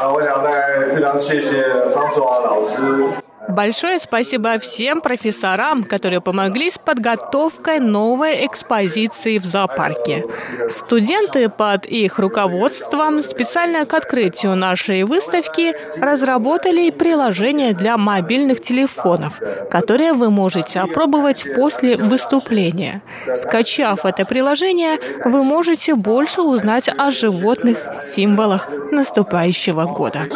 [0.00, 1.64] 那我想在非常谢谢
[1.94, 3.06] 方志华老师。
[3.48, 10.24] Большое спасибо всем профессорам, которые помогли с подготовкой новой экспозиции в зоопарке.
[10.68, 19.40] Студенты под их руководством специально к открытию нашей выставки разработали приложение для мобильных телефонов,
[19.70, 23.02] которое вы можете опробовать после выступления.
[23.34, 30.26] Скачав это приложение, вы можете больше узнать о животных символах наступающего года.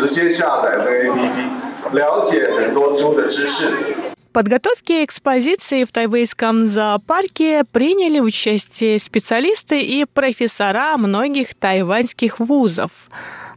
[1.93, 3.69] 了解很多猪的知识。
[4.37, 12.91] Подготовке экспозиции в тайвейском зоопарке приняли участие специалисты и профессора многих тайваньских вузов.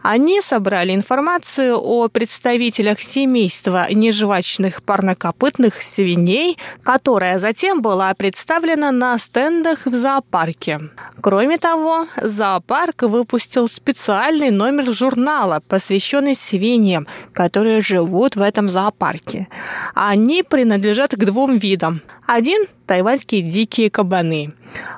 [0.02, 9.86] Они собрали информацию о представителях семейства нежвачных парнокопытных свиней, которая затем была представлена на стендах
[9.86, 10.80] в зоопарке.
[11.22, 19.50] Кроме того, зоопарк выпустил специальный номер журнала, посвященный свиньям, которые живут в этом зоопарке.
[19.94, 22.02] Они принадлежат к двум видам.
[22.28, 24.54] Один– тайваньские дикие кабаны,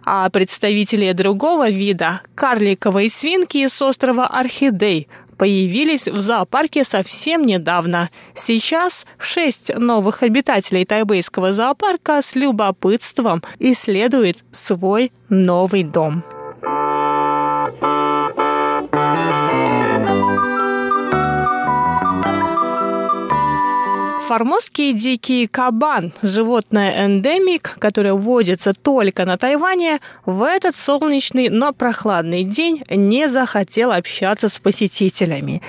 [0.05, 5.07] а представители другого вида– карликовые свинки с острова Орхидей,
[5.37, 8.09] появились в зоопарке совсем недавно.
[8.35, 16.25] Сейчас шесть новых обитателей тайбэйского зоопарка с любопытством исследуют свой новый дом.
[24.31, 32.45] Формозский дикий кабан, животное эндемик, которое водится только на Тайване, в этот солнечный, но прохладный
[32.45, 35.61] день не захотел общаться с посетителями.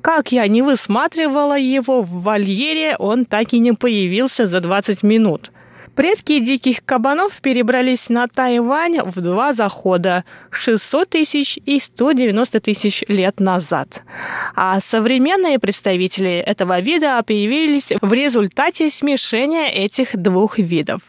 [0.00, 5.50] Как я не высматривала его в вольере, он так и не появился за 20 минут.
[5.96, 13.40] Предки диких кабанов перебрались на Тайвань в два захода– 600 тысяч и 190 тысяч лет
[13.40, 14.02] назад.
[14.54, 21.00] А современные представители этого вида появились в результате смешения этих двух видов.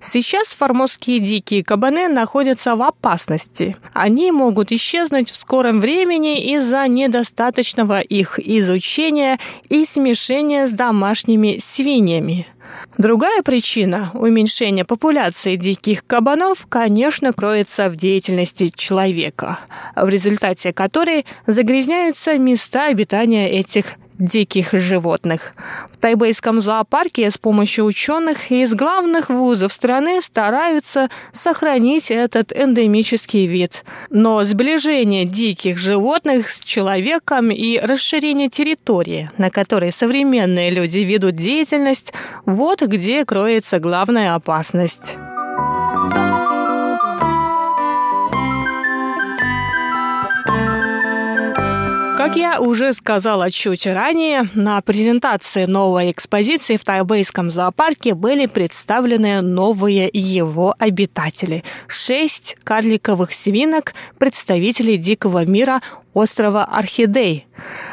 [0.00, 3.74] Сейчас формозские дикие кабаны находятся в опасности.
[3.94, 9.38] Они могут исчезнуть в скором времени из-за недостаточного их изучения
[9.70, 12.46] и смешения с домашними свиньями.
[12.98, 19.58] Другая причина уменьшения популяции диких кабанов, конечно, кроется в деятельности человека,
[19.94, 25.54] в результате которой загрязняются места обитания этих диких животных.
[25.90, 33.84] В тайбэйском зоопарке с помощью ученых из главных вузов страны стараются сохранить этот эндемический вид.
[34.10, 42.12] Но сближение диких животных с человеком и расширение территории, на которой современные люди ведут деятельность,
[42.44, 45.16] вот где кроется главная опасность.
[52.26, 59.42] Как я уже сказала чуть ранее, на презентации новой экспозиции в тайбэйском зоопарке были представлены
[59.42, 61.62] новые его обитатели.
[61.86, 65.80] Шесть карликовых свинок, представителей дикого мира
[66.16, 67.46] острова Орхидей.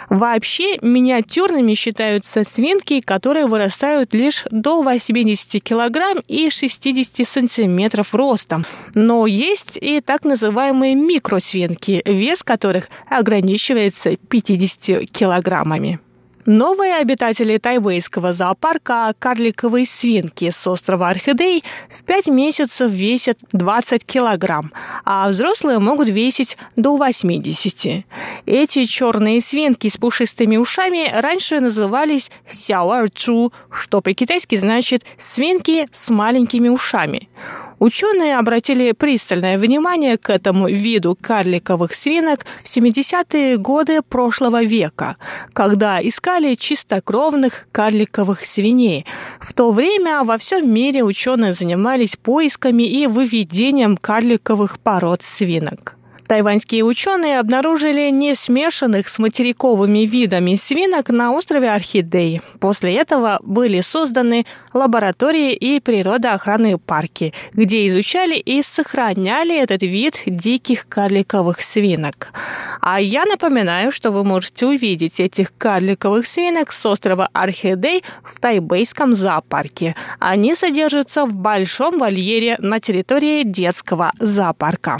[0.09, 8.63] Вообще миниатюрными считаются свинки, которые вырастают лишь до 80 килограмм и 60 сантиметров ростом.
[8.95, 15.99] Но есть и так называемые микросвинки, вес которых ограничивается 50 килограммами.
[16.45, 24.73] Новые обитатели тайвейского зоопарка, карликовые свинки с острова Орхидей, в 5 месяцев весят 20 килограмм,
[25.05, 28.05] а взрослые могут весить до 80.
[28.45, 36.67] Эти черные свинки с пушистыми ушами раньше назывались сяоэрчу, что по-китайски значит «свинки с маленькими
[36.67, 37.29] ушами».
[37.79, 45.17] Ученые обратили пристальное внимание к этому виду карликовых свинок в 70-е годы прошлого века,
[45.53, 49.05] когда искали чистокровных карликовых свиней.
[49.39, 55.97] В то время во всем мире ученые занимались поисками и выведением карликовых пород свинок.
[56.27, 62.41] Тайваньские ученые обнаружили не смешанных с материковыми видами свинок на острове Орхидей.
[62.59, 70.87] После этого были созданы лаборатории и природоохранные парки, где изучали и сохраняли этот вид диких
[70.87, 72.31] карликовых свинок.
[72.81, 79.13] А я напоминаю, что вы можете увидеть этих карликовых свинок с острова Орхидей в тайбейском
[79.13, 79.95] зоопарке.
[80.19, 84.99] Они содержатся в большом вольере на территории детского зоопарка.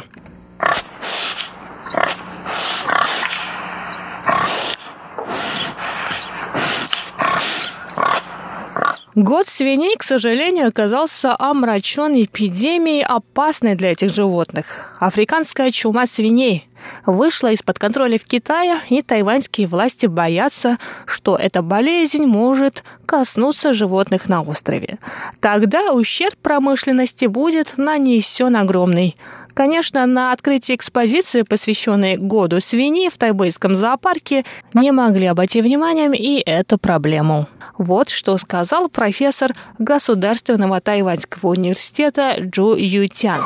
[9.16, 14.95] Год свиней, к сожалению, оказался омрачен эпидемией, опасной для этих животных.
[14.99, 16.68] Африканская чума свиней
[17.06, 24.30] вышла из-под контроля в Китае, и тайваньские власти боятся, что эта болезнь может коснуться животных
[24.30, 24.98] на острове.
[25.40, 29.16] Тогда ущерб промышленности будет нанесен огромный.
[29.54, 36.40] Конечно, на открытии экспозиции, посвященной году свиньи в тайбэйском зоопарке, не могли обойти вниманием и
[36.40, 37.48] эту проблему.
[37.78, 43.42] Вот что сказал профессор Государственного тайваньского университета Джу Ютян.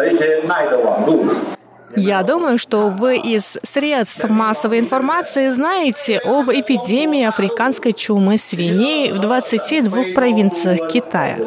[0.00, 1.26] 和一些卖的网路。
[1.96, 10.14] Я думаю, что вы из средств массовой информации знаете об эпидемии африканской чумы свиней в 22
[10.14, 11.38] провинциях Китая.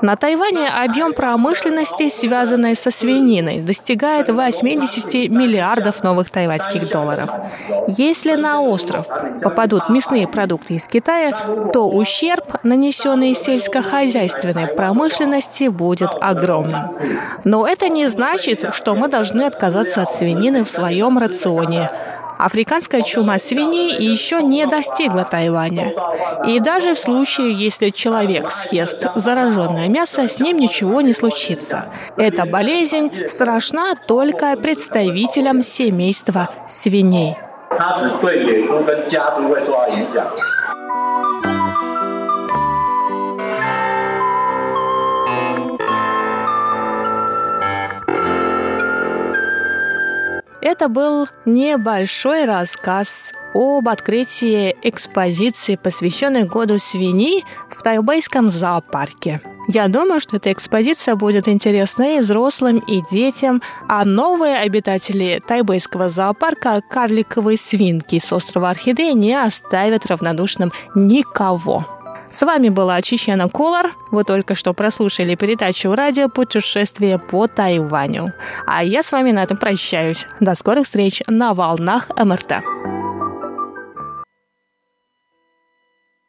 [0.00, 7.28] На Тайване объем промышленности, связанной со свининой, достигает 80 миллиардов новых тайваньских долларов.
[7.88, 9.06] Если на остров
[9.42, 11.36] попадут мясные продукты из Китая,
[11.72, 16.96] то ущерб, нанесенный сельскохозяйственной промышленности, будет огромным.
[17.44, 21.90] Но это не значит, что мы должны отказаться отказаться от свинины в своем рационе.
[22.36, 25.92] Африканская чума свиней еще не достигла Тайваня.
[26.46, 31.86] И даже в случае, если человек съест зараженное мясо, с ним ничего не случится.
[32.16, 37.36] Эта болезнь страшна только представителям семейства свиней.
[50.64, 59.42] Это был небольшой рассказ об открытии экспозиции, посвященной году свиньи в тайбэйском зоопарке.
[59.68, 66.08] Я думаю, что эта экспозиция будет интересна и взрослым, и детям, а новые обитатели тайбэйского
[66.08, 71.84] зоопарка карликовые свинки с острова Орхидеи не оставят равнодушным никого.
[72.34, 73.92] С вами была Чечена Колор.
[74.10, 78.32] Вы только что прослушали передачу радио «Путешествие по Тайваню».
[78.66, 80.26] А я с вами на этом прощаюсь.
[80.40, 82.54] До скорых встреч на волнах МРТ.